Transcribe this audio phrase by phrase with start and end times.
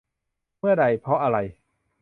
[0.59, 1.37] เมื่อใด เพราะอะไร?